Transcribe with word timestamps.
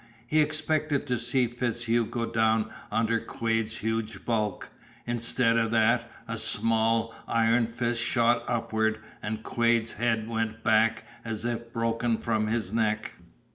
He 0.25 0.41
expected 0.41 1.05
to 1.05 1.19
see 1.19 1.45
FitzHugh 1.47 2.09
go 2.09 2.25
down 2.25 2.71
under 2.89 3.19
Quade's 3.19 3.77
huge 3.77 4.25
bulk. 4.25 4.69
Instead 5.05 5.57
of 5.57 5.69
that, 5.69 6.09
a 6.27 6.37
small, 6.39 7.13
iron 7.27 7.67
fist 7.67 8.01
shot 8.01 8.43
upward 8.47 8.97
and 9.21 9.43
Quade's 9.43 9.91
head 9.91 10.27
went 10.27 10.63
back 10.63 11.03
as 11.23 11.45
if 11.45 11.71
broken 11.71 12.17
from 12.17 12.47
his 12.47 12.73
neck. 12.73 13.13